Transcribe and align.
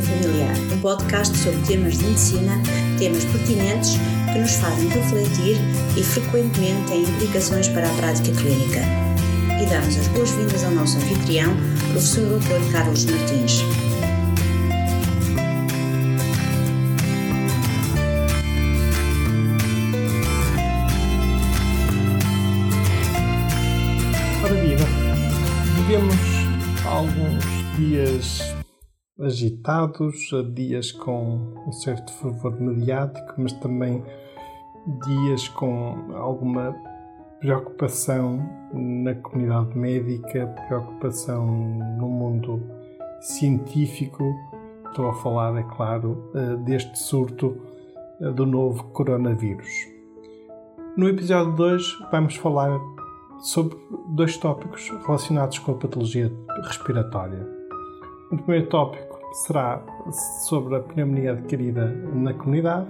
Familiar, 0.00 0.56
um 0.72 0.80
podcast 0.80 1.36
sobre 1.36 1.60
temas 1.66 1.98
de 1.98 2.04
medicina, 2.06 2.62
temas 2.98 3.24
pertinentes 3.26 3.90
que 4.32 4.38
nos 4.38 4.52
fazem 4.54 4.88
refletir 4.88 5.58
e 5.96 6.02
frequentemente 6.02 6.88
têm 6.88 7.02
implicações 7.02 7.68
para 7.68 7.86
a 7.86 7.94
prática 7.96 8.32
clínica. 8.32 8.80
E 9.60 9.66
damos 9.66 9.98
as 9.98 10.08
boas-vindas 10.08 10.64
ao 10.64 10.70
nosso 10.70 10.96
anfitrião, 10.96 11.54
professor 11.90 12.24
Dr. 12.24 12.72
Carlos 12.72 13.04
Martins. 13.04 13.62
Ora 24.42 24.54
viva, 24.54 24.86
vivemos 25.76 26.16
alguns 26.86 27.44
dias 27.76 28.51
agitados, 29.20 30.30
dias 30.54 30.90
com 30.90 31.54
um 31.66 31.72
certo 31.72 32.12
fervor 32.14 32.60
mediático, 32.60 33.34
mas 33.36 33.52
também 33.54 34.02
dias 35.06 35.48
com 35.48 36.12
alguma 36.14 36.74
preocupação 37.40 38.48
na 38.72 39.14
comunidade 39.16 39.76
médica, 39.76 40.46
preocupação 40.68 41.46
no 41.98 42.08
mundo 42.08 42.62
científico. 43.20 44.34
Estou 44.86 45.08
a 45.10 45.14
falar, 45.14 45.56
é 45.56 45.62
claro, 45.62 46.30
eh, 46.34 46.56
deste 46.64 46.98
surto 46.98 47.56
eh, 48.20 48.30
do 48.30 48.44
novo 48.44 48.84
coronavírus. 48.92 49.70
No 50.96 51.08
episódio 51.08 51.52
2 51.54 51.82
vamos 52.10 52.36
falar 52.36 52.78
sobre 53.40 53.76
dois 54.10 54.36
tópicos 54.36 54.90
relacionados 55.04 55.58
com 55.58 55.72
a 55.72 55.76
patologia 55.76 56.30
respiratória. 56.64 57.61
O 58.32 58.36
primeiro 58.38 58.66
tópico 58.68 59.20
será 59.34 59.82
sobre 60.46 60.76
a 60.76 60.80
pneumonia 60.80 61.32
adquirida 61.32 61.86
na 62.14 62.32
comunidade 62.32 62.88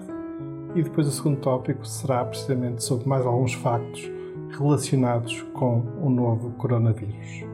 e 0.72 0.82
depois 0.84 1.08
o 1.08 1.10
segundo 1.10 1.40
tópico 1.40 1.84
será 1.84 2.24
precisamente 2.24 2.84
sobre 2.84 3.08
mais 3.08 3.26
alguns 3.26 3.54
factos 3.54 4.08
relacionados 4.56 5.42
com 5.52 5.82
o 6.00 6.08
novo 6.08 6.52
coronavírus. 6.52 7.44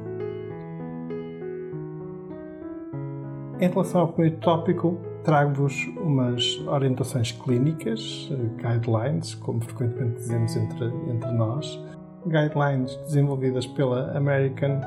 Em 3.59 3.69
relação 3.69 4.03
ao 4.03 4.09
primeiro 4.09 4.37
tópico, 4.37 4.99
trago-vos 5.25 5.87
umas 5.97 6.45
orientações 6.67 7.33
clínicas, 7.33 8.31
guidelines, 8.59 9.35
como 9.35 9.63
frequentemente 9.63 10.17
dizemos 10.17 10.55
entre, 10.57 10.93
entre 11.11 11.33
nós, 11.33 11.83
guidelines 12.27 12.95
desenvolvidas 12.97 13.67
pela 13.67 14.15
American 14.15 14.79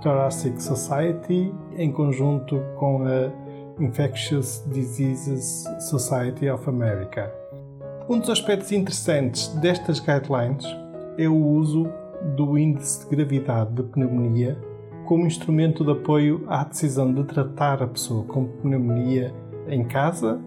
Thoracic 0.00 0.62
Society 0.62 1.52
em 1.76 1.92
conjunto 1.92 2.60
com 2.76 3.02
a 3.04 3.30
Infectious 3.82 4.64
Diseases 4.72 5.64
Society 5.88 6.48
of 6.50 6.68
America. 6.68 7.32
Um 8.08 8.18
dos 8.18 8.30
aspectos 8.30 8.72
interessantes 8.72 9.48
destas 9.60 10.00
guidelines 10.00 10.66
é 11.16 11.28
o 11.28 11.36
uso 11.36 11.86
do 12.36 12.58
índice 12.58 13.08
de 13.08 13.16
gravidade 13.16 13.72
de 13.72 13.82
pneumonia 13.84 14.58
como 15.06 15.26
instrumento 15.26 15.84
de 15.84 15.90
apoio 15.90 16.44
à 16.46 16.62
decisão 16.62 17.12
de 17.12 17.24
tratar 17.24 17.82
a 17.82 17.86
pessoa 17.86 18.24
com 18.24 18.46
pneumonia 18.46 19.34
em 19.68 19.84
casa, 19.84 20.40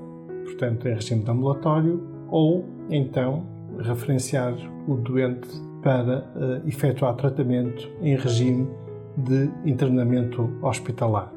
portanto 0.46 0.88
em 0.88 0.94
regime 0.94 1.24
de 1.24 1.32
ambulatório, 1.32 2.02
ou 2.30 2.66
então 2.90 3.46
referenciar 3.80 4.54
o 4.88 4.96
doente 4.96 5.50
para 5.82 6.20
uh, 6.36 6.68
efetuar 6.68 7.14
tratamento 7.16 7.90
em 8.02 8.16
regime 8.16 8.68
de 9.16 9.50
internamento 9.66 10.50
hospitalar. 10.62 11.32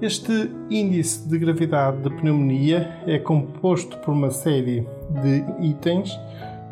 Este 0.00 0.50
índice 0.68 1.28
de 1.28 1.38
gravidade 1.38 2.02
de 2.02 2.10
pneumonia 2.10 2.98
é 3.06 3.18
composto 3.18 3.96
por 3.98 4.12
uma 4.12 4.30
série 4.30 4.86
de 5.22 5.44
itens 5.60 6.18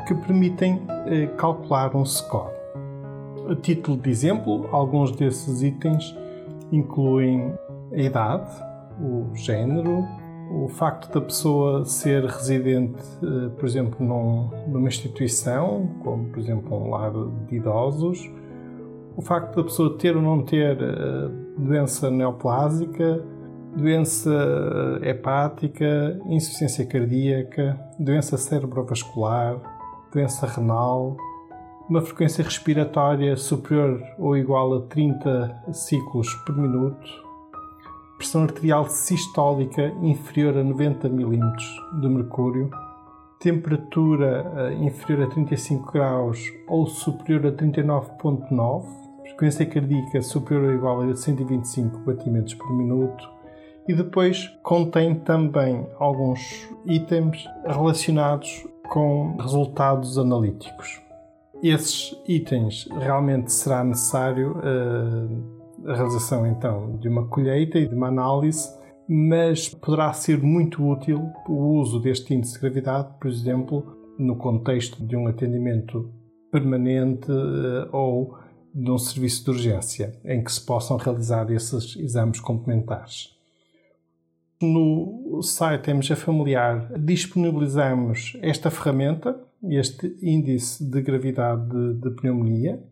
que 0.06 0.15
permitem 0.15 0.75
uh, 0.75 1.37
calcular 1.37 1.95
um 1.95 2.05
score. 2.05 2.50
A 3.49 3.55
título 3.55 3.97
de 3.97 4.11
exemplo, 4.11 4.69
alguns 4.73 5.12
desses 5.12 5.62
itens 5.62 6.17
incluem 6.73 7.53
a 7.93 7.99
idade, 7.99 8.50
o 9.00 9.34
género, 9.34 10.05
o 10.50 10.69
facto 10.69 11.12
da 11.12 11.21
pessoa 11.21 11.84
ser 11.84 12.25
residente, 12.25 13.00
eh, 13.23 13.49
por 13.56 13.65
exemplo, 13.65 14.05
num, 14.05 14.50
numa 14.67 14.89
instituição, 14.89 15.89
como 16.03 16.25
por 16.25 16.41
exemplo 16.41 16.77
um 16.77 16.91
lar 16.91 17.12
de 17.49 17.56
idosos, 17.56 18.29
o 19.20 19.22
facto 19.22 19.54
da 19.54 19.64
pessoa 19.64 19.98
ter 19.98 20.16
ou 20.16 20.22
não 20.22 20.42
ter 20.42 20.81
eh, 20.81 21.28
doença 21.58 22.10
neoplásica, 22.10 23.22
doença 23.76 24.31
eh, 25.03 25.10
hepática, 25.10 26.19
insuficiência 26.25 26.86
cardíaca, 26.86 27.78
doença 27.98 28.38
cerebrovascular, 28.38 29.60
doença 30.10 30.47
renal, 30.47 31.19
uma 31.86 32.00
frequência 32.00 32.42
respiratória 32.42 33.36
superior 33.36 34.03
ou 34.19 34.38
igual 34.38 34.72
a 34.72 34.81
30 34.86 35.64
ciclos 35.70 36.32
por 36.47 36.56
minuto, 36.56 37.10
pressão 38.16 38.44
arterial 38.44 38.88
sistólica 38.88 39.92
inferior 40.00 40.56
a 40.56 40.64
90 40.64 41.10
mm 41.10 41.52
de 42.00 42.08
mercúrio, 42.08 42.70
temperatura 43.38 44.50
eh, 44.56 44.75
inferior 44.82 45.26
a 45.26 45.31
35 45.31 45.92
graus 45.92 46.38
ou 46.66 46.87
superior 46.87 47.48
a 47.48 47.52
39.9, 47.52 49.00
frequência 49.31 49.67
cardíaca 49.67 50.23
superior 50.23 50.67
ou 50.67 50.75
igual 50.75 51.01
a 51.03 51.15
125 51.15 51.99
batimentos 52.01 52.55
por 52.55 52.73
minuto 52.77 53.29
e 53.89 53.95
depois 53.95 54.49
contém 54.63 55.15
também 55.15 55.87
alguns 55.99 56.69
itens 56.87 57.45
relacionados 57.67 58.67
com 58.89 59.37
resultados 59.37 60.19
analíticos. 60.19 61.01
Esses 61.63 62.17
itens 62.27 62.89
realmente 62.93 63.53
será 63.53 63.85
necessário 63.85 64.57
uh, 64.59 65.89
a 65.89 65.95
realização 65.95 66.47
então 66.47 66.97
de 66.99 67.09
uma 67.09 67.27
colheita 67.27 67.79
e 67.79 67.89
de 67.89 67.95
uma 67.95 68.09
análise, 68.09 68.69
mas 69.09 69.69
poderá 69.69 70.12
ser 70.12 70.41
muito 70.43 70.87
útil 70.87 71.31
o 71.49 71.79
uso 71.81 72.01
deste 72.01 72.35
índice 72.35 72.55
de 72.55 72.61
gravidade, 72.61 73.09
por 73.21 73.29
exemplo, 73.29 73.97
no 74.19 74.37
contexto 74.37 75.05
de 75.05 75.17
um 75.17 75.27
atendimento 75.27 76.12
permanente 76.53 77.31
eh, 77.31 77.89
ou 77.93 78.37
de 78.75 78.91
um 78.91 78.98
serviço 78.98 79.44
de 79.44 79.50
urgência, 79.50 80.19
em 80.25 80.42
que 80.42 80.53
se 80.53 80.64
possam 80.64 80.97
realizar 80.97 81.50
esses 81.50 81.97
exames 81.97 82.41
complementares. 82.41 83.31
No 84.62 85.41
site 85.42 85.91
MG 85.91 86.14
Familiar 86.14 86.92
disponibilizamos 86.98 88.36
esta 88.42 88.70
ferramenta, 88.70 89.41
este 89.62 90.14
índice 90.22 90.84
de 90.84 91.00
gravidade 91.00 91.94
de, 91.94 92.10
pneumonia, 92.10 92.82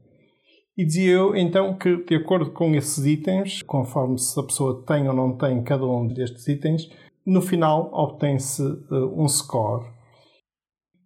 e 0.76 0.84
dizia 0.84 1.10
eu 1.10 1.36
então 1.36 1.76
que, 1.76 2.04
de 2.04 2.14
acordo 2.14 2.52
com 2.52 2.74
esses 2.74 3.04
itens, 3.04 3.62
conforme 3.62 4.18
se 4.18 4.38
a 4.40 4.44
pessoa 4.44 4.82
tem 4.86 5.08
ou 5.08 5.14
não 5.14 5.36
tem 5.36 5.62
cada 5.62 5.84
um 5.84 6.06
destes 6.06 6.48
itens, 6.48 6.88
no 7.26 7.42
final 7.42 7.90
obtém-se 7.92 8.62
uh, 8.62 9.20
um 9.20 9.28
score. 9.28 9.84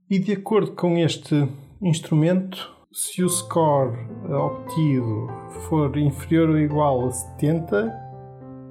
E 0.08 0.18
de 0.18 0.32
acordo 0.32 0.72
com 0.72 0.96
este 0.96 1.48
instrumento, 1.80 2.70
se 2.92 3.24
o 3.24 3.28
score 3.28 3.96
uh, 4.28 4.34
obtido 4.34 5.28
for 5.66 5.96
inferior 5.96 6.50
ou 6.50 6.58
igual 6.58 7.06
a 7.06 7.10
70, 7.10 7.90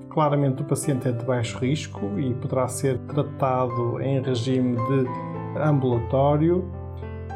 claramente 0.09 0.61
o 0.61 0.65
paciente 0.65 1.07
é 1.07 1.11
de 1.11 1.25
baixo 1.25 1.57
risco 1.57 2.19
e 2.19 2.33
poderá 2.35 2.67
ser 2.67 2.99
tratado 2.99 3.99
em 3.99 4.21
regime 4.21 4.77
de 4.77 5.59
ambulatório. 5.59 6.71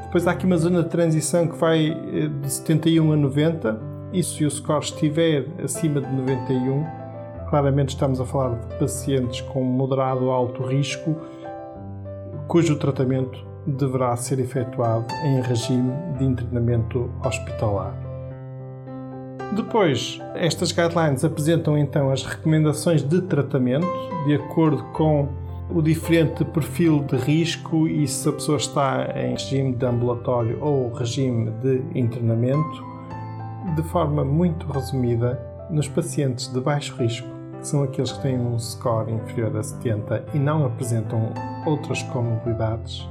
Depois 0.03 0.27
há 0.27 0.31
aqui 0.31 0.45
uma 0.45 0.57
zona 0.57 0.83
de 0.83 0.89
transição 0.89 1.47
que 1.47 1.57
vai 1.57 1.87
eh, 1.87 2.27
de 2.27 2.51
71 2.51 3.11
a 3.11 3.17
90 3.17 3.81
e 4.13 4.23
se 4.23 4.45
o 4.45 4.51
score 4.51 4.83
estiver 4.83 5.47
acima 5.63 5.99
de 5.99 6.13
91, 6.13 6.85
claramente 7.49 7.89
estamos 7.89 8.21
a 8.21 8.25
falar 8.25 8.59
de 8.59 8.75
pacientes 8.77 9.41
com 9.41 9.63
moderado 9.63 10.25
ou 10.25 10.31
alto 10.31 10.61
risco, 10.63 11.15
cujo 12.47 12.77
tratamento 12.77 13.54
deverá 13.65 14.15
ser 14.15 14.39
efetuado 14.39 15.05
em 15.23 15.41
regime 15.41 15.91
de 16.17 16.25
internamento 16.25 17.09
hospitalar. 17.23 17.95
Depois, 19.55 20.19
estas 20.33 20.71
guidelines 20.71 21.23
apresentam 21.23 21.77
então 21.77 22.11
as 22.11 22.23
recomendações 22.23 23.01
de 23.01 23.21
tratamento 23.21 23.87
de 24.25 24.35
acordo 24.35 24.83
com 24.91 25.29
o 25.69 25.81
diferente 25.81 26.43
perfil 26.45 27.03
de 27.03 27.15
risco 27.15 27.87
e 27.87 28.07
se 28.07 28.27
a 28.27 28.31
pessoa 28.33 28.57
está 28.57 29.13
em 29.15 29.31
regime 29.31 29.73
de 29.73 29.85
ambulatório 29.85 30.57
ou 30.61 30.91
regime 30.93 31.51
de 31.61 31.81
internamento, 31.97 32.83
de 33.75 33.83
forma 33.83 34.23
muito 34.23 34.71
resumida, 34.71 35.39
nos 35.69 35.87
pacientes 35.87 36.47
de 36.51 36.59
baixo 36.59 36.95
risco, 36.95 37.27
que 37.59 37.67
são 37.67 37.83
aqueles 37.83 38.11
que 38.11 38.21
têm 38.21 38.39
um 38.39 38.59
score 38.59 39.11
inferior 39.11 39.57
a 39.57 39.63
70 39.63 40.25
e 40.33 40.39
não 40.39 40.65
apresentam 40.65 41.33
outras 41.65 42.03
comorbidades, 42.03 43.07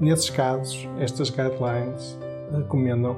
nesses 0.00 0.30
casos, 0.30 0.88
estas 0.98 1.30
guidelines 1.30 2.18
recomendam 2.52 3.16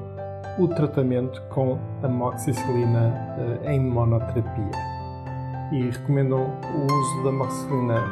o 0.58 0.68
tratamento 0.68 1.40
com 1.50 1.78
amoxicilina 2.02 3.14
eh, 3.64 3.74
em 3.74 3.80
monoterapia. 3.80 4.70
e 5.72 5.88
recomendam 5.90 6.40
o 6.74 6.92
uso 6.92 7.22
da 7.22 7.30
amoxicilina 7.30 8.02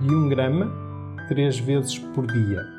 de 0.00 0.14
1 0.14 0.28
grama 0.28 0.70
3 1.28 1.58
vezes 1.58 1.98
por 1.98 2.26
dia. 2.26 2.78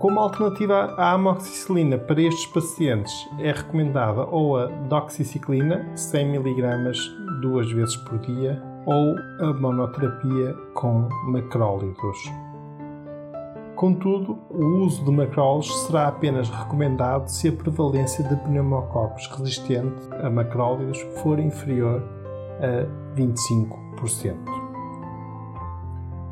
Como 0.00 0.20
alternativa 0.20 0.94
à 0.98 1.12
amoxicilina 1.12 1.96
para 1.96 2.20
estes 2.20 2.46
pacientes 2.46 3.12
é 3.38 3.52
recomendada 3.52 4.26
ou 4.26 4.58
a 4.58 4.66
doxiciclina 4.66 5.96
100 5.96 6.36
mg 6.36 6.92
duas 7.40 7.70
vezes 7.70 7.96
por 7.96 8.18
dia 8.18 8.60
ou 8.84 9.16
a 9.40 9.54
monoterapia 9.54 10.54
com 10.74 11.08
macrólidos. 11.26 12.43
Contudo, 13.76 14.38
o 14.50 14.84
uso 14.84 15.04
de 15.04 15.10
macrólidos 15.10 15.86
será 15.86 16.06
apenas 16.06 16.48
recomendado 16.48 17.28
se 17.28 17.48
a 17.48 17.52
prevalência 17.52 18.22
de 18.22 18.36
pneumococos 18.36 19.26
resistente 19.26 20.00
a 20.22 20.30
macrólidos 20.30 21.00
for 21.16 21.40
inferior 21.40 22.02
a 22.60 23.16
25%. 23.16 24.36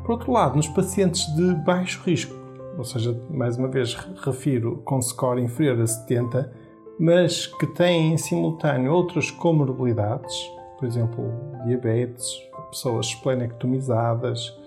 Por 0.03 0.11
outro 0.11 0.31
lado, 0.31 0.55
nos 0.55 0.67
pacientes 0.69 1.25
de 1.35 1.53
baixo 1.55 2.01
risco, 2.05 2.33
ou 2.77 2.83
seja, 2.85 3.17
mais 3.29 3.57
uma 3.57 3.67
vez 3.67 3.93
refiro 4.23 4.77
com 4.85 5.01
score 5.01 5.41
inferior 5.41 5.81
a 5.81 5.87
70, 5.87 6.51
mas 6.99 7.45
que 7.45 7.67
têm 7.67 8.13
em 8.13 8.17
simultâneo 8.17 8.93
outras 8.93 9.29
comorbilidades, 9.31 10.33
por 10.77 10.87
exemplo, 10.87 11.25
diabetes, 11.65 12.25
pessoas 12.69 13.07
esplenectomizadas, 13.07 14.57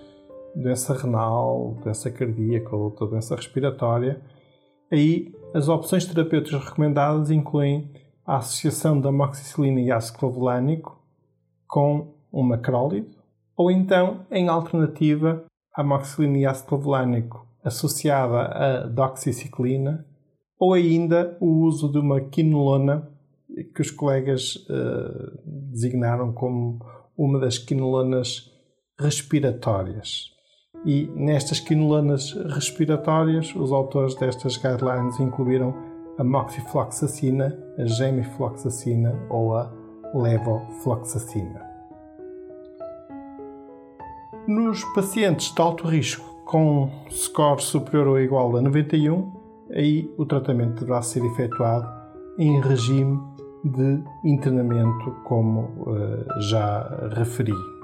doença 0.61 0.93
renal, 0.93 1.77
doença 1.83 2.09
cardíaca 2.11 2.75
ou 2.75 2.83
outra 2.83 3.07
doença 3.07 3.35
respiratória, 3.35 4.21
aí 4.91 5.33
as 5.53 5.69
opções 5.69 6.05
terapêuticas 6.05 6.63
recomendadas 6.63 7.29
incluem 7.31 7.91
a 8.25 8.37
associação 8.37 8.99
da 8.99 9.09
amoxicilina 9.09 9.79
e 9.79 9.91
ácido 9.91 10.19
clavulânico 10.19 11.01
com 11.67 12.15
um 12.31 12.43
macrólido, 12.43 13.15
ou 13.55 13.71
então, 13.71 14.25
em 14.29 14.47
alternativa, 14.47 15.45
a 15.73 15.81
amoxicilina 15.81 16.37
e 16.37 16.45
ácido 16.45 16.69
clavulânico 16.69 17.47
associada 17.63 18.41
a 18.41 18.87
doxiciclina, 18.87 20.05
ou 20.59 20.73
ainda 20.73 21.37
o 21.39 21.63
uso 21.63 21.91
de 21.91 21.99
uma 21.99 22.21
quinolona 22.21 23.09
que 23.73 23.81
os 23.81 23.91
colegas 23.91 24.55
uh, 24.55 25.39
designaram 25.45 26.33
como 26.33 26.79
uma 27.17 27.39
das 27.39 27.57
quinolonas 27.57 28.51
respiratórias. 28.99 30.36
E 30.85 31.11
nestas 31.15 31.59
quinolanas 31.59 32.33
respiratórias, 32.53 33.53
os 33.55 33.71
autores 33.71 34.15
destas 34.15 34.57
guidelines 34.57 35.19
incluíram 35.19 35.73
a 36.17 36.23
moxifloxacina, 36.23 37.57
a 37.77 37.85
gemifloxacina 37.85 39.15
ou 39.29 39.55
a 39.55 39.71
levofloxacina. 40.13 41.61
Nos 44.47 44.83
pacientes 44.95 45.53
de 45.53 45.61
alto 45.61 45.85
risco 45.87 46.25
com 46.45 46.89
score 47.11 47.61
superior 47.61 48.07
ou 48.07 48.19
igual 48.19 48.55
a 48.55 48.61
91, 48.61 49.31
aí 49.71 50.09
o 50.17 50.25
tratamento 50.25 50.79
deverá 50.79 51.01
ser 51.01 51.23
efetuado 51.25 51.87
em 52.39 52.61
regime 52.61 53.19
de 53.63 54.01
internamento, 54.23 55.11
como 55.25 55.61
uh, 55.81 56.41
já 56.41 57.09
referi. 57.15 57.76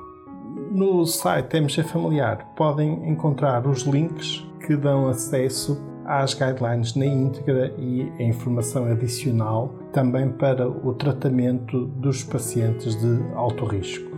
No 0.73 1.05
site 1.05 1.57
MG 1.57 1.83
Familiar 1.83 2.47
podem 2.55 3.07
encontrar 3.07 3.67
os 3.67 3.83
links 3.83 4.43
que 4.65 4.75
dão 4.75 5.07
acesso 5.07 5.79
às 6.03 6.33
guidelines 6.33 6.95
na 6.95 7.05
íntegra 7.05 7.71
e 7.77 8.11
a 8.17 8.23
informação 8.23 8.85
adicional 8.85 9.75
também 9.91 10.29
para 10.29 10.67
o 10.67 10.95
tratamento 10.95 11.85
dos 11.85 12.23
pacientes 12.23 12.95
de 12.95 13.21
alto 13.35 13.65
risco. 13.65 14.17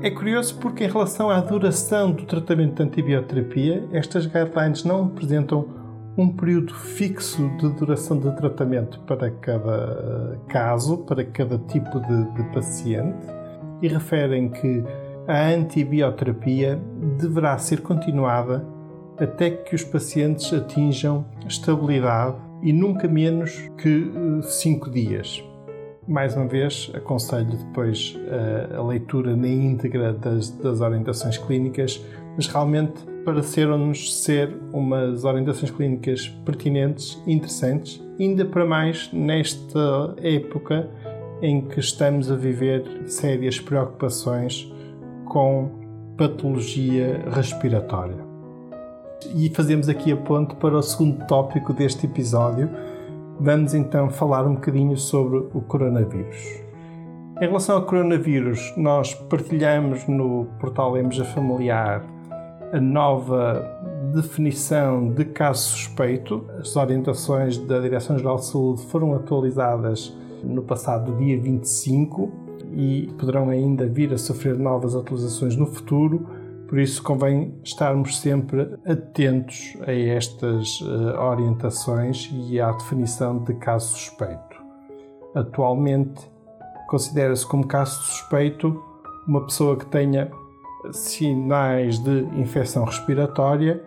É 0.00 0.10
curioso 0.10 0.56
porque, 0.58 0.84
em 0.84 0.90
relação 0.90 1.28
à 1.28 1.38
duração 1.38 2.12
do 2.12 2.24
tratamento 2.24 2.76
de 2.76 2.84
antibioterapia, 2.84 3.86
estas 3.92 4.24
guidelines 4.24 4.84
não 4.84 5.04
apresentam 5.04 5.68
um 6.16 6.34
período 6.34 6.72
fixo 6.72 7.46
de 7.58 7.68
duração 7.74 8.18
de 8.18 8.34
tratamento 8.36 9.00
para 9.00 9.30
cada 9.30 10.40
caso, 10.48 10.96
para 11.04 11.22
cada 11.26 11.58
tipo 11.58 12.00
de, 12.00 12.24
de 12.32 12.42
paciente, 12.54 13.26
e 13.82 13.88
referem 13.88 14.48
que 14.48 14.82
a 15.26 15.48
antibioterapia 15.48 16.80
deverá 17.18 17.58
ser 17.58 17.80
continuada 17.80 18.64
até 19.18 19.50
que 19.50 19.74
os 19.74 19.82
pacientes 19.82 20.52
atinjam 20.52 21.24
estabilidade 21.46 22.36
e 22.62 22.72
nunca 22.72 23.08
menos 23.08 23.68
que 23.78 24.10
5 24.42 24.90
dias. 24.90 25.42
Mais 26.06 26.36
uma 26.36 26.46
vez, 26.46 26.90
aconselho 26.94 27.50
depois 27.50 28.16
a, 28.72 28.76
a 28.76 28.86
leitura 28.86 29.34
na 29.34 29.48
íntegra 29.48 30.12
das, 30.12 30.50
das, 30.50 30.80
orientações 30.80 31.36
clínicas, 31.36 32.00
mas 32.36 32.46
realmente 32.46 32.94
pareceram-nos 33.24 34.22
ser 34.22 34.56
umas 34.72 35.24
orientações 35.24 35.72
clínicas 35.72 36.28
pertinentes, 36.44 37.20
interessantes, 37.26 38.00
ainda 38.20 38.44
para 38.44 38.64
mais 38.64 39.10
nesta 39.12 40.14
época 40.22 40.88
em 41.42 41.60
que 41.62 41.80
estamos 41.80 42.30
a 42.30 42.36
viver 42.36 42.84
sérias 43.06 43.58
preocupações 43.58 44.72
com 45.26 45.68
patologia 46.16 47.24
respiratória. 47.30 48.16
E 49.34 49.50
fazemos 49.50 49.88
aqui 49.88 50.12
a 50.12 50.16
ponte 50.16 50.54
para 50.56 50.76
o 50.76 50.82
segundo 50.82 51.26
tópico 51.26 51.72
deste 51.72 52.06
episódio. 52.06 52.70
Vamos 53.38 53.74
então 53.74 54.08
falar 54.08 54.46
um 54.46 54.54
bocadinho 54.54 54.96
sobre 54.96 55.38
o 55.38 55.60
coronavírus. 55.60 56.38
Em 57.40 57.46
relação 57.46 57.76
ao 57.76 57.82
coronavírus, 57.82 58.72
nós 58.76 59.12
partilhamos 59.14 60.06
no 60.06 60.46
portal 60.58 60.96
EMJA 60.96 61.24
Familiar 61.24 62.02
a 62.72 62.80
nova 62.80 63.62
definição 64.14 65.10
de 65.10 65.24
caso 65.26 65.68
suspeito. 65.68 66.44
As 66.58 66.74
orientações 66.76 67.58
da 67.58 67.78
Direção-Geral 67.78 68.36
de 68.36 68.46
Saúde 68.46 68.82
foram 68.86 69.14
atualizadas 69.14 70.16
no 70.42 70.62
passado 70.62 71.12
dia 71.16 71.38
25 71.38 72.45
e 72.72 73.08
poderão 73.18 73.50
ainda 73.50 73.86
vir 73.86 74.12
a 74.12 74.18
sofrer 74.18 74.58
novas 74.58 74.94
atualizações 74.94 75.56
no 75.56 75.66
futuro, 75.66 76.26
por 76.68 76.78
isso 76.78 77.02
convém 77.02 77.54
estarmos 77.62 78.18
sempre 78.18 78.76
atentos 78.84 79.76
a 79.86 79.92
estas 79.92 80.80
uh, 80.80 81.18
orientações 81.20 82.30
e 82.32 82.60
à 82.60 82.72
definição 82.72 83.38
de 83.44 83.54
caso 83.54 83.96
suspeito. 83.96 84.56
Atualmente, 85.34 86.28
considera-se 86.88 87.46
como 87.46 87.66
caso 87.66 88.02
suspeito 88.02 88.82
uma 89.26 89.44
pessoa 89.44 89.76
que 89.76 89.86
tenha 89.86 90.30
sinais 90.92 91.98
de 91.98 92.24
infecção 92.36 92.84
respiratória 92.84 93.82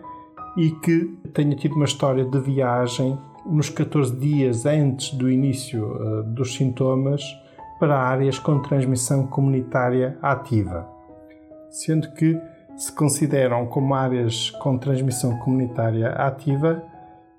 e 0.56 0.70
que 0.70 1.16
tenha 1.32 1.54
tido 1.54 1.74
uma 1.74 1.84
história 1.84 2.24
de 2.24 2.38
viagem 2.40 3.18
nos 3.46 3.68
14 3.70 4.16
dias 4.16 4.66
antes 4.66 5.12
do 5.14 5.30
início 5.30 5.84
uh, 5.84 6.22
dos 6.22 6.54
sintomas 6.54 7.22
para 7.80 7.98
áreas 7.98 8.38
com 8.38 8.60
transmissão 8.60 9.26
comunitária 9.26 10.18
ativa, 10.20 10.86
sendo 11.70 12.12
que 12.12 12.38
se 12.76 12.92
consideram 12.92 13.66
como 13.66 13.94
áreas 13.94 14.50
com 14.50 14.76
transmissão 14.76 15.38
comunitária 15.38 16.10
ativa 16.10 16.82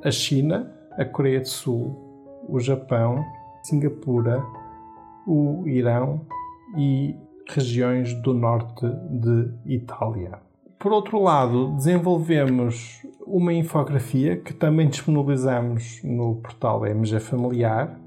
a 0.04 0.10
China, 0.10 0.72
a 0.98 1.06
Coreia 1.06 1.40
do 1.40 1.48
Sul, 1.48 2.44
o 2.50 2.60
Japão, 2.60 3.24
Singapura, 3.62 4.44
o 5.28 5.68
Irão 5.68 6.26
e 6.76 7.16
regiões 7.48 8.14
do 8.16 8.34
norte 8.34 8.88
de 9.10 9.52
Itália. 9.66 10.40
Por 10.80 10.92
outro 10.92 11.22
lado, 11.22 11.76
desenvolvemos 11.76 13.06
uma 13.28 13.54
infografia 13.54 14.38
que 14.38 14.54
também 14.54 14.90
disponibilizamos 14.90 16.02
no 16.04 16.38
portal 16.38 16.84
MG 16.88 17.20
Familiar, 17.20 18.01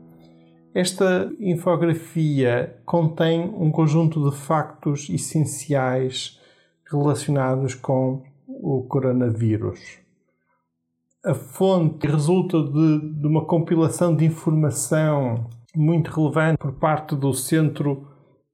esta 0.74 1.30
infografia 1.38 2.76
contém 2.84 3.42
um 3.42 3.70
conjunto 3.70 4.28
de 4.28 4.36
factos 4.36 5.08
essenciais 5.08 6.40
relacionados 6.90 7.76
com 7.76 8.24
o 8.48 8.82
coronavírus. 8.82 9.98
A 11.24 11.32
fonte 11.32 12.06
resulta 12.08 12.60
de, 12.60 13.12
de 13.12 13.26
uma 13.26 13.44
compilação 13.44 14.14
de 14.14 14.24
informação 14.24 15.46
muito 15.74 16.10
relevante 16.10 16.58
por 16.58 16.72
parte 16.72 17.14
do 17.14 17.32
Centro 17.32 18.08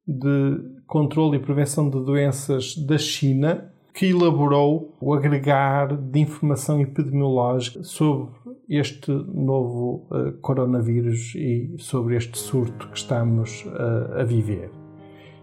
de 0.06 0.82
Controlo 0.86 1.34
e 1.34 1.38
Prevenção 1.38 1.88
de 1.88 2.04
Doenças 2.04 2.76
da 2.76 2.98
China, 2.98 3.72
que 3.94 4.06
elaborou 4.06 4.94
o 5.00 5.14
agregar 5.14 5.96
de 5.96 6.20
informação 6.20 6.80
epidemiológica 6.80 7.82
sobre 7.82 8.30
este 8.70 9.10
novo 9.10 10.06
uh, 10.10 10.32
coronavírus 10.40 11.34
e 11.34 11.74
sobre 11.78 12.16
este 12.16 12.38
surto 12.38 12.88
que 12.88 12.96
estamos 12.96 13.64
uh, 13.64 14.20
a 14.20 14.24
viver. 14.24 14.70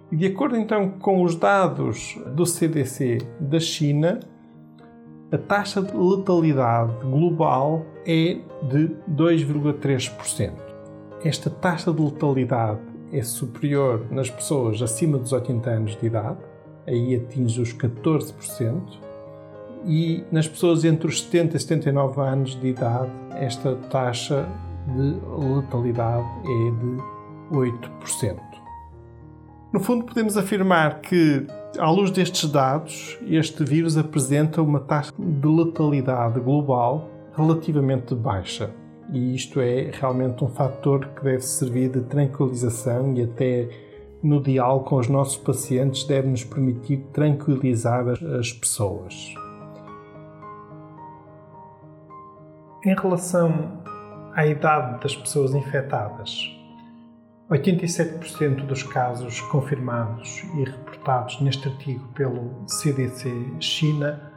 E 0.10 0.16
de 0.16 0.28
acordo 0.28 0.56
então 0.56 0.92
com 1.00 1.22
os 1.22 1.36
dados 1.36 2.18
do 2.34 2.46
CDC 2.46 3.18
da 3.42 3.60
China, 3.60 4.22
a 5.30 5.38
taxa 5.38 5.82
de 5.82 5.92
letalidade 5.98 6.94
global 7.02 7.86
é 8.06 8.38
de 8.70 8.96
2,3%. 9.14 10.54
Esta 11.22 11.50
taxa 11.50 11.92
de 11.92 12.02
letalidade 12.02 12.80
é 13.12 13.22
superior 13.22 14.08
nas 14.10 14.30
pessoas 14.30 14.82
acima 14.82 15.18
dos 15.18 15.34
80 15.34 15.70
anos 15.70 15.98
de 15.98 16.06
idade, 16.06 16.38
aí 16.88 17.16
atinge 17.16 17.62
os 17.62 17.74
14%, 17.74 19.07
e 19.88 20.25
nas 20.32 20.48
pessoas 20.48 20.84
entre 20.84 21.08
os 21.08 21.24
70 21.24 21.56
e 21.56 21.60
79 21.62 22.20
anos 22.22 22.60
de 22.60 22.67
idade, 22.67 23.10
esta 23.36 23.74
taxa 23.89 24.46
de 24.94 25.56
letalidade 25.56 26.27
é 26.44 26.72
de 26.72 27.56
8%. 27.56 28.38
No 29.72 29.79
fundo, 29.79 30.06
podemos 30.06 30.36
afirmar 30.38 31.00
que, 31.00 31.48
à 31.77 31.89
luz 31.89 32.12
destes 32.12 32.50
dados, 32.50 33.17
este 33.27 33.63
vírus 33.63 33.98
apresenta 33.98 34.62
uma 34.62 34.79
taxa 34.79 35.13
de 35.17 35.48
letalidade 35.48 36.39
global 36.41 37.10
relativamente 37.36 38.13
baixa. 38.13 38.72
E 39.13 39.36
isto 39.36 39.62
é 39.62 39.89
realmente 39.94 40.44
um 40.44 40.50
fator 40.50 41.08
que 41.15 41.24
deve 41.24 41.41
servir 41.41 41.89
de 41.89 42.01
tranquilização 42.01 43.13
e 43.13 43.24
até 43.24 43.70
no 44.22 44.41
diálogo 44.41 44.84
com 44.84 44.98
os 44.98 45.08
nossos 45.08 45.38
pacientes 45.38 46.03
deve 46.03 46.27
nos 46.27 46.44
permitir 46.44 47.06
tranquilizar 47.13 48.06
as 48.10 48.51
pessoas. 48.51 49.34
Em 52.88 52.96
relação 52.96 53.84
à 54.34 54.48
idade 54.48 55.01
das 55.01 55.13
pessoas 55.13 55.53
infectadas, 55.53 56.50
87% 57.51 58.65
dos 58.65 58.82
casos 58.82 59.41
confirmados 59.41 60.41
e 60.56 60.63
reportados 60.63 61.41
neste 61.41 61.67
artigo 61.67 62.08
pelo 62.13 62.63
CDC 62.65 63.29
China 63.60 64.32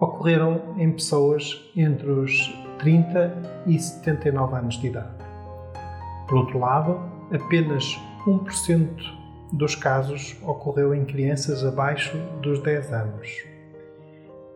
ocorreram 0.00 0.74
em 0.78 0.90
pessoas 0.90 1.60
entre 1.76 2.08
os 2.08 2.32
30 2.78 3.64
e 3.66 3.78
79 3.78 4.56
anos 4.56 4.80
de 4.80 4.86
idade. 4.86 5.22
Por 6.26 6.38
outro 6.38 6.58
lado, 6.58 6.98
apenas 7.30 7.84
1% 8.26 8.88
dos 9.52 9.74
casos 9.74 10.38
ocorreu 10.40 10.94
em 10.94 11.04
crianças 11.04 11.62
abaixo 11.62 12.16
dos 12.40 12.62
10 12.62 12.94
anos 12.94 13.28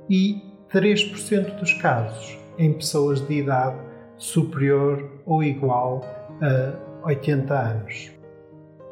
e 0.08 0.42
3% 0.72 1.58
dos 1.58 1.74
casos 1.74 2.42
em 2.58 2.72
pessoas 2.72 3.20
de 3.26 3.34
idade 3.34 3.76
superior 4.16 5.10
ou 5.26 5.42
igual 5.42 6.02
a 6.40 7.06
80 7.06 7.54
anos. 7.54 8.12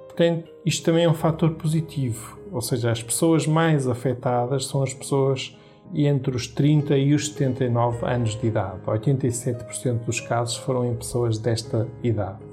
Portanto, 0.06 0.52
isto 0.64 0.84
também 0.84 1.04
é 1.04 1.08
um 1.08 1.14
fator 1.14 1.54
positivo, 1.54 2.38
ou 2.52 2.60
seja, 2.60 2.90
as 2.90 3.02
pessoas 3.02 3.46
mais 3.46 3.88
afetadas 3.88 4.66
são 4.66 4.82
as 4.82 4.92
pessoas 4.92 5.56
entre 5.94 6.36
os 6.36 6.46
30 6.46 6.96
e 6.96 7.14
os 7.14 7.28
79 7.28 8.04
anos 8.06 8.38
de 8.38 8.46
idade. 8.46 8.80
87% 8.86 10.04
dos 10.04 10.20
casos 10.20 10.56
foram 10.56 10.86
em 10.86 10.94
pessoas 10.94 11.38
desta 11.38 11.88
idade. 12.02 12.51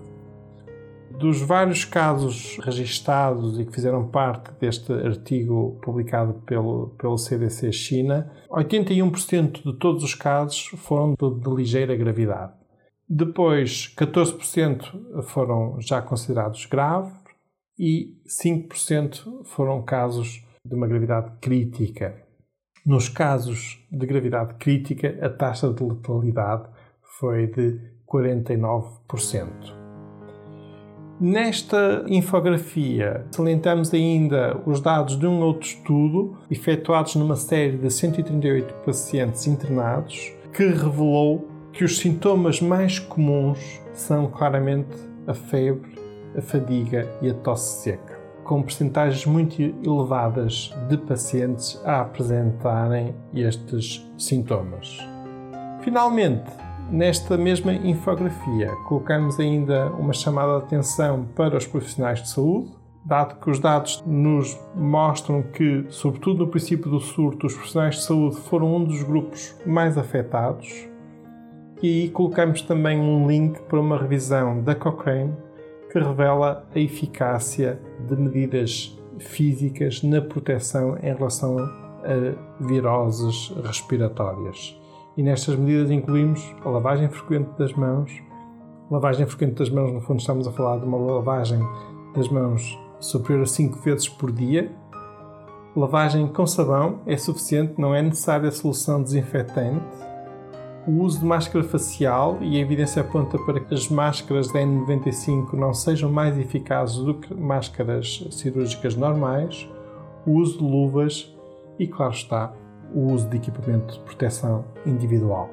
Dos 1.19 1.41
vários 1.41 1.83
casos 1.83 2.57
registados 2.63 3.59
e 3.59 3.65
que 3.65 3.73
fizeram 3.73 4.07
parte 4.07 4.53
deste 4.53 4.93
artigo 4.93 5.77
publicado 5.83 6.35
pelo, 6.45 6.95
pelo 6.97 7.17
CDC 7.17 7.73
China, 7.73 8.31
81% 8.49 9.61
de 9.63 9.77
todos 9.77 10.01
os 10.01 10.15
casos 10.15 10.67
foram 10.77 11.13
de, 11.19 11.41
de 11.41 11.49
ligeira 11.53 11.93
gravidade. 11.93 12.53
Depois, 13.07 13.93
14% 13.97 15.23
foram 15.23 15.81
já 15.81 16.01
considerados 16.01 16.65
graves 16.65 17.13
e 17.77 18.15
5% 18.25 19.43
foram 19.43 19.81
casos 19.81 20.41
de 20.63 20.73
uma 20.73 20.87
gravidade 20.87 21.31
crítica. 21.41 22.15
Nos 22.85 23.09
casos 23.09 23.85
de 23.91 24.05
gravidade 24.05 24.53
crítica, 24.53 25.17
a 25.21 25.29
taxa 25.29 25.73
de 25.73 25.83
letalidade 25.83 26.69
foi 27.19 27.47
de 27.47 27.77
49%. 28.07 29.78
Nesta 31.19 32.05
infografia, 32.07 33.25
salientamos 33.31 33.93
ainda 33.93 34.57
os 34.65 34.79
dados 34.79 35.19
de 35.19 35.27
um 35.27 35.41
outro 35.41 35.67
estudo 35.67 36.37
efetuados 36.49 37.15
numa 37.15 37.35
série 37.35 37.77
de 37.77 37.91
138 37.91 38.73
pacientes 38.85 39.45
internados 39.45 40.31
que 40.53 40.65
revelou 40.65 41.45
que 41.73 41.83
os 41.83 41.99
sintomas 41.99 42.61
mais 42.61 42.99
comuns 42.99 43.81
são 43.91 44.27
claramente 44.27 44.95
a 45.27 45.33
febre, 45.33 45.91
a 46.37 46.41
fadiga 46.41 47.05
e 47.21 47.29
a 47.29 47.33
tosse 47.33 47.83
seca 47.83 48.19
com 48.49 48.63
percentagens 48.63 49.27
muito 49.27 49.61
elevadas 49.61 50.73
de 50.87 50.97
pacientes 50.97 51.79
a 51.85 52.01
apresentarem 52.01 53.13
estes 53.31 54.03
sintomas. 54.17 54.97
Finalmente, 55.81 56.49
nesta 56.91 57.37
mesma 57.37 57.73
infografia, 57.73 58.69
colocamos 58.87 59.39
ainda 59.39 59.87
uma 59.91 60.13
chamada 60.13 60.57
de 60.59 60.65
atenção 60.65 61.25
para 61.35 61.57
os 61.57 61.65
profissionais 61.65 62.21
de 62.21 62.29
saúde, 62.29 62.71
dado 63.05 63.39
que 63.39 63.49
os 63.49 63.59
dados 63.59 64.03
nos 64.05 64.59
mostram 64.75 65.41
que, 65.41 65.85
sobretudo 65.89 66.45
no 66.45 66.51
princípio 66.51 66.89
do 66.89 66.99
surto, 66.99 67.47
os 67.47 67.53
profissionais 67.53 67.95
de 67.95 68.03
saúde 68.03 68.37
foram 68.37 68.75
um 68.75 68.83
dos 68.83 69.03
grupos 69.03 69.55
mais 69.65 69.97
afetados. 69.97 70.87
E 71.81 72.09
colocamos 72.09 72.61
também 72.61 72.99
um 72.99 73.27
link 73.27 73.59
para 73.61 73.79
uma 73.79 73.97
revisão 73.97 74.61
da 74.61 74.75
Cochrane 74.75 75.33
que 75.91 75.97
revela 75.97 76.67
a 76.75 76.79
eficácia 76.79 77.79
de 78.07 78.15
medidas 78.15 78.97
físicas 79.17 80.03
na 80.03 80.21
proteção 80.21 80.97
em 81.01 81.13
relação 81.13 81.57
a 81.57 82.63
viroses 82.63 83.53
respiratórias. 83.63 84.78
E 85.19 85.21
nestas 85.21 85.57
medidas 85.57 85.91
incluímos 85.91 86.55
a 86.63 86.69
lavagem 86.69 87.09
frequente 87.09 87.49
das 87.57 87.73
mãos. 87.73 88.09
Lavagem 88.89 89.25
frequente 89.25 89.55
das 89.55 89.69
mãos, 89.69 89.91
no 89.91 89.99
fundo, 89.99 90.21
estamos 90.21 90.47
a 90.47 90.51
falar 90.53 90.77
de 90.77 90.85
uma 90.85 90.97
lavagem 90.97 91.59
das 92.15 92.29
mãos 92.29 92.79
superior 93.01 93.43
a 93.43 93.45
5 93.45 93.79
vezes 93.79 94.07
por 94.07 94.31
dia. 94.31 94.71
Lavagem 95.75 96.25
com 96.25 96.47
sabão 96.47 97.01
é 97.05 97.17
suficiente, 97.17 97.73
não 97.77 97.93
é 97.93 98.01
necessária 98.01 98.47
a 98.47 98.51
solução 98.53 99.03
desinfetante 99.03 99.83
o 100.87 101.03
uso 101.03 101.19
de 101.19 101.25
máscara 101.25 101.65
facial 101.65 102.37
e 102.39 102.55
a 102.55 102.61
evidência 102.61 103.01
aponta 103.01 103.37
para 103.39 103.59
que 103.59 103.73
as 103.73 103.89
máscaras 103.89 104.47
da 104.53 104.61
N95 104.61 105.51
não 105.51 105.73
sejam 105.73 106.09
mais 106.09 106.37
eficazes 106.39 106.95
do 106.95 107.15
que 107.15 107.33
máscaras 107.33 108.25
cirúrgicas 108.31 108.95
normais, 108.95 109.69
o 110.25 110.31
uso 110.31 110.59
de 110.59 110.63
luvas 110.63 111.35
e, 111.77 111.85
claro 111.85 112.13
está, 112.13 112.53
o 112.93 113.11
uso 113.13 113.27
de 113.29 113.37
equipamento 113.37 113.93
de 113.93 113.99
proteção 114.01 114.65
individual. 114.85 115.49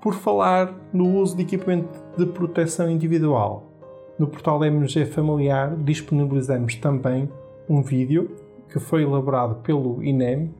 Por 0.00 0.14
falar 0.14 0.74
no 0.92 1.18
uso 1.20 1.36
de 1.36 1.42
equipamento 1.42 2.02
de 2.16 2.26
proteção 2.26 2.90
individual, 2.90 3.72
no 4.18 4.26
portal 4.26 4.64
MG 4.64 5.06
Familiar 5.06 5.76
disponibilizamos 5.76 6.74
também 6.76 7.28
um 7.68 7.82
vídeo 7.82 8.36
que 8.68 8.78
foi 8.78 9.02
elaborado 9.02 9.56
pelo 9.56 10.02
INEM 10.02 10.54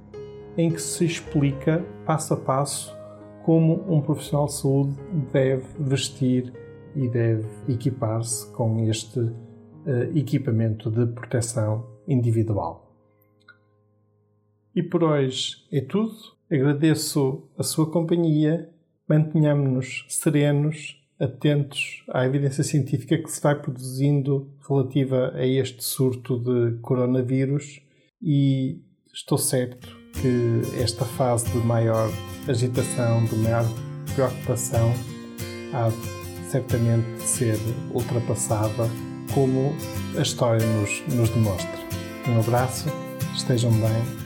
em 0.56 0.70
que 0.70 0.80
se 0.80 1.04
explica 1.04 1.84
passo 2.04 2.34
a 2.34 2.36
passo 2.36 2.96
como 3.44 3.84
um 3.88 4.00
profissional 4.00 4.46
de 4.46 4.54
saúde 4.54 4.94
deve 5.32 5.64
vestir 5.78 6.52
e 6.94 7.08
deve 7.08 7.46
equipar-se 7.68 8.50
com 8.52 8.82
este 8.84 9.20
uh, 9.20 9.32
equipamento 10.16 10.90
de 10.90 11.06
proteção 11.06 11.84
individual. 12.08 12.85
E 14.76 14.82
por 14.82 15.02
hoje 15.02 15.56
é 15.72 15.80
tudo. 15.80 16.14
Agradeço 16.52 17.44
a 17.56 17.62
sua 17.62 17.90
companhia. 17.90 18.68
Mantenhamos-nos 19.08 20.04
serenos, 20.10 21.02
atentos 21.18 22.04
à 22.10 22.26
evidência 22.26 22.62
científica 22.62 23.16
que 23.16 23.32
se 23.32 23.40
vai 23.40 23.58
produzindo 23.58 24.50
relativa 24.68 25.32
a 25.34 25.46
este 25.46 25.82
surto 25.82 26.38
de 26.38 26.76
coronavírus 26.82 27.80
e 28.20 28.82
estou 29.14 29.38
certo 29.38 29.96
que 30.20 30.60
esta 30.78 31.06
fase 31.06 31.50
de 31.50 31.58
maior 31.66 32.10
agitação, 32.46 33.24
de 33.24 33.36
maior 33.36 33.64
preocupação, 34.14 34.92
há 35.72 35.88
de 35.88 36.50
certamente 36.50 37.22
ser 37.22 37.56
ultrapassada, 37.94 38.90
como 39.32 39.74
a 40.18 40.20
história 40.20 40.64
nos, 40.66 41.02
nos 41.14 41.30
demonstra. 41.30 41.78
Um 42.28 42.40
abraço, 42.40 42.88
estejam 43.34 43.70
bem, 43.72 44.25